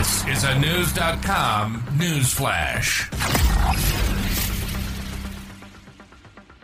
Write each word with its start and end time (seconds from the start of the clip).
This 0.00 0.26
is 0.28 0.44
a 0.44 0.58
News.com 0.58 1.84
news 1.98 2.32
flash. 2.32 3.10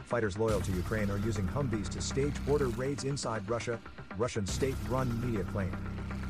Fighters 0.07 0.39
loyal 0.39 0.63
to 0.63 0.73
Ukraine 0.73 1.11
are 1.11 1.19
using 1.19 1.47
Humvees 1.49 1.91
to 1.91 2.01
stage 2.01 2.33
border 2.47 2.69
raids 2.69 3.05
inside 3.05 3.47
Russia, 3.47 3.79
Russian 4.17 4.47
state 4.47 4.75
run 4.89 5.21
media 5.21 5.45
claim. 5.53 5.71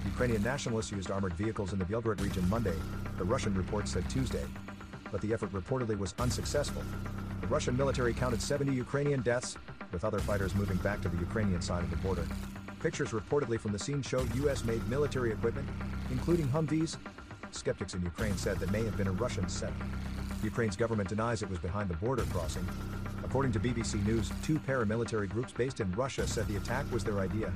Ukrainian 0.04 0.42
nationalists 0.42 0.90
used 0.90 1.12
armored 1.12 1.34
vehicles 1.34 1.72
in 1.72 1.78
the 1.78 1.84
Belgorod 1.84 2.20
region 2.20 2.44
Monday, 2.50 2.74
the 3.18 3.24
Russian 3.24 3.54
report 3.54 3.86
said 3.86 4.10
Tuesday. 4.10 4.44
But 5.12 5.20
the 5.20 5.32
effort 5.32 5.52
reportedly 5.52 5.96
was 5.96 6.12
unsuccessful. 6.18 6.82
The 7.40 7.46
Russian 7.46 7.76
military 7.76 8.14
counted 8.14 8.42
70 8.42 8.72
Ukrainian 8.72 9.20
deaths, 9.22 9.56
with 9.92 10.04
other 10.04 10.18
fighters 10.18 10.56
moving 10.56 10.78
back 10.78 11.02
to 11.02 11.08
the 11.08 11.18
Ukrainian 11.18 11.62
side 11.62 11.84
of 11.84 11.90
the 11.90 11.98
border. 11.98 12.26
Pictures 12.80 13.10
reportedly 13.10 13.58
from 13.58 13.72
the 13.72 13.78
scene 13.78 14.02
showed 14.02 14.34
US 14.36 14.64
made 14.64 14.86
military 14.88 15.32
equipment, 15.32 15.68
including 16.10 16.46
Humvees. 16.48 16.96
Skeptics 17.50 17.94
in 17.94 18.02
Ukraine 18.02 18.36
said 18.36 18.58
that 18.58 18.70
may 18.70 18.84
have 18.84 18.96
been 18.96 19.06
a 19.06 19.12
Russian 19.12 19.48
setup. 19.48 19.74
Ukraine's 20.42 20.76
government 20.76 21.08
denies 21.08 21.42
it 21.42 21.50
was 21.50 21.58
behind 21.58 21.88
the 21.88 21.96
border 21.96 22.24
crossing. 22.24 22.66
According 23.24 23.52
to 23.52 23.60
BBC 23.60 24.04
News, 24.06 24.30
two 24.42 24.58
paramilitary 24.58 25.28
groups 25.28 25.52
based 25.52 25.80
in 25.80 25.90
Russia 25.92 26.26
said 26.26 26.46
the 26.46 26.56
attack 26.56 26.84
was 26.92 27.02
their 27.02 27.18
idea. 27.18 27.52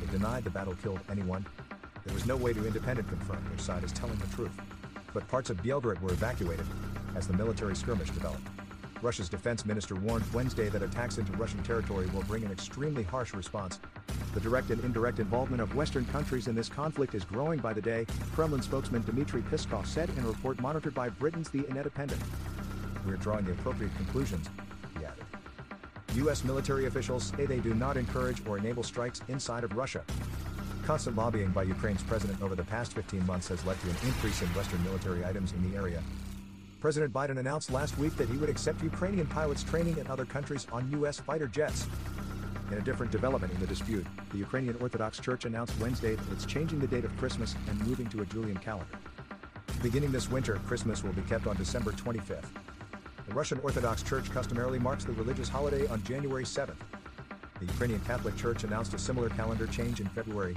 They 0.00 0.10
denied 0.10 0.44
the 0.44 0.50
battle 0.50 0.74
killed 0.82 1.00
anyone. 1.10 1.46
There 2.04 2.14
was 2.14 2.26
no 2.26 2.36
way 2.36 2.52
to 2.52 2.66
independent 2.66 3.08
confirm 3.08 3.42
which 3.50 3.60
side 3.60 3.84
is 3.84 3.92
telling 3.92 4.18
the 4.18 4.26
truth. 4.34 4.52
But 5.14 5.26
parts 5.28 5.48
of 5.48 5.62
Belgorod 5.62 6.00
were 6.00 6.12
evacuated 6.12 6.66
as 7.14 7.26
the 7.26 7.32
military 7.34 7.74
skirmish 7.74 8.10
developed. 8.10 8.46
Russia's 9.02 9.28
defense 9.28 9.66
minister 9.66 9.94
warned 9.94 10.24
Wednesday 10.32 10.68
that 10.68 10.82
attacks 10.82 11.18
into 11.18 11.32
Russian 11.32 11.62
territory 11.62 12.06
will 12.14 12.22
bring 12.22 12.44
an 12.44 12.50
extremely 12.50 13.02
harsh 13.02 13.34
response. 13.34 13.78
The 14.34 14.40
direct 14.40 14.70
and 14.70 14.82
indirect 14.84 15.18
involvement 15.18 15.62
of 15.62 15.74
Western 15.74 16.04
countries 16.06 16.48
in 16.48 16.54
this 16.54 16.68
conflict 16.68 17.14
is 17.14 17.24
growing 17.24 17.58
by 17.58 17.72
the 17.72 17.80
day, 17.80 18.06
Kremlin 18.34 18.62
spokesman 18.62 19.02
Dmitry 19.02 19.42
Peskov 19.42 19.86
said 19.86 20.10
in 20.10 20.24
a 20.24 20.28
report 20.28 20.60
monitored 20.60 20.94
by 20.94 21.08
Britain's 21.08 21.50
The 21.50 21.66
Independent. 21.68 22.20
We're 23.06 23.16
drawing 23.16 23.44
the 23.44 23.52
appropriate 23.52 23.94
conclusions, 23.96 24.48
he 24.98 25.04
added. 25.04 25.24
U.S. 26.14 26.44
military 26.44 26.86
officials 26.86 27.32
say 27.36 27.46
they 27.46 27.60
do 27.60 27.74
not 27.74 27.96
encourage 27.96 28.44
or 28.46 28.58
enable 28.58 28.82
strikes 28.82 29.20
inside 29.28 29.64
of 29.64 29.76
Russia. 29.76 30.02
Constant 30.84 31.16
lobbying 31.16 31.50
by 31.50 31.64
Ukraine's 31.64 32.02
president 32.02 32.40
over 32.42 32.54
the 32.54 32.64
past 32.64 32.94
15 32.94 33.26
months 33.26 33.48
has 33.48 33.64
led 33.66 33.78
to 33.80 33.90
an 33.90 33.96
increase 34.04 34.40
in 34.40 34.48
Western 34.48 34.82
military 34.84 35.24
items 35.24 35.52
in 35.52 35.70
the 35.70 35.76
area. 35.76 36.02
President 36.86 37.12
Biden 37.12 37.38
announced 37.38 37.72
last 37.72 37.98
week 37.98 38.16
that 38.16 38.28
he 38.28 38.36
would 38.36 38.48
accept 38.48 38.80
Ukrainian 38.80 39.26
pilots 39.26 39.64
training 39.64 39.98
in 39.98 40.06
other 40.06 40.24
countries 40.24 40.68
on 40.70 40.88
U.S. 40.92 41.18
fighter 41.18 41.48
jets. 41.48 41.88
In 42.70 42.78
a 42.78 42.80
different 42.80 43.10
development 43.10 43.52
in 43.52 43.58
the 43.58 43.66
dispute, 43.66 44.06
the 44.30 44.38
Ukrainian 44.38 44.76
Orthodox 44.80 45.18
Church 45.18 45.46
announced 45.46 45.76
Wednesday 45.80 46.14
that 46.14 46.30
it's 46.30 46.46
changing 46.46 46.78
the 46.78 46.86
date 46.86 47.04
of 47.04 47.10
Christmas 47.16 47.56
and 47.68 47.84
moving 47.88 48.06
to 48.10 48.22
a 48.22 48.26
Julian 48.26 48.56
calendar. 48.58 49.00
Beginning 49.82 50.12
this 50.12 50.30
winter, 50.30 50.60
Christmas 50.64 51.02
will 51.02 51.12
be 51.12 51.22
kept 51.22 51.48
on 51.48 51.56
December 51.56 51.90
25th. 51.90 52.46
The 53.26 53.34
Russian 53.34 53.58
Orthodox 53.64 54.04
Church 54.04 54.30
customarily 54.30 54.78
marks 54.78 55.04
the 55.04 55.12
religious 55.14 55.48
holiday 55.48 55.88
on 55.88 56.04
January 56.04 56.44
7th. 56.44 56.76
The 57.58 57.66
Ukrainian 57.66 57.98
Catholic 58.02 58.36
Church 58.36 58.62
announced 58.62 58.94
a 58.94 58.98
similar 59.00 59.28
calendar 59.30 59.66
change 59.66 59.98
in 60.00 60.06
February. 60.10 60.56